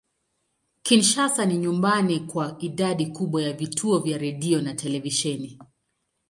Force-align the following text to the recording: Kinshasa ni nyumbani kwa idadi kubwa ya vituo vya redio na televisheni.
Kinshasa 0.83 1.45
ni 1.45 1.57
nyumbani 1.57 2.19
kwa 2.19 2.55
idadi 2.59 3.05
kubwa 3.05 3.43
ya 3.43 3.53
vituo 3.53 3.99
vya 3.99 4.17
redio 4.17 4.61
na 4.61 4.73
televisheni. 4.73 5.59